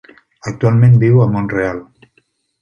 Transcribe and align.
Actualment 0.51 0.97
viu 1.03 1.21
a 1.21 1.27
Mont-real. 1.35 1.83